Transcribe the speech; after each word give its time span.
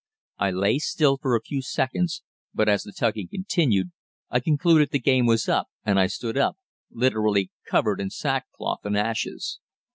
I 0.39 0.49
lay 0.49 0.79
still 0.79 1.19
for 1.21 1.35
a 1.35 1.43
few 1.43 1.61
seconds, 1.61 2.23
but 2.55 2.67
as 2.67 2.81
the 2.81 2.91
tugging 2.91 3.27
continued, 3.27 3.91
I 4.31 4.39
concluded 4.39 4.89
the 4.89 4.97
game 4.97 5.27
was 5.27 5.47
up 5.47 5.67
and 5.85 5.99
I 5.99 6.07
stood 6.07 6.39
up, 6.39 6.57
literally 6.89 7.51
covered 7.67 8.01
in 8.01 8.09
sackcloth 8.09 8.79
and 8.83 8.97
ashes. 8.97 9.59